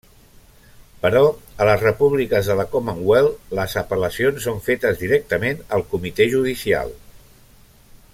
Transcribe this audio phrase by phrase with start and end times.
[1.01, 6.95] Però a les Repúbliques de la Commonwealth les apel·lacions són fetes directament al Comitè Judicial.